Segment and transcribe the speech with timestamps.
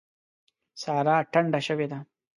[0.81, 1.99] سارا ټنډه شوې ده.